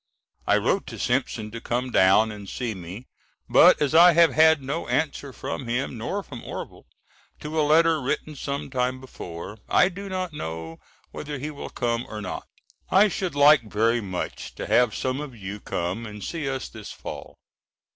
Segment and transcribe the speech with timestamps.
[0.47, 3.05] I wrote to Simpson to come down and see me
[3.47, 6.87] but as I have had no answer from him nor from Orvil
[7.41, 10.79] to a letter written some time before, I do not know
[11.11, 12.47] whether he will come or not.
[12.89, 16.91] I should like very much to have some of you come and see us this
[16.91, 17.37] fall.